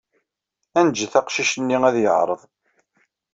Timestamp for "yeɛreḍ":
2.03-2.41